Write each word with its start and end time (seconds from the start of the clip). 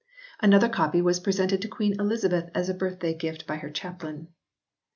Another 0.41 0.67
copy 0.67 0.99
was 0.99 1.19
presented 1.19 1.61
to 1.61 1.67
Queen 1.67 1.95
Elizabeth 1.99 2.49
as 2.55 2.69
a 2.69 2.73
birthday 2.73 3.13
gift 3.13 3.45
by 3.45 3.57
her 3.57 3.69
chaplain. 3.69 4.29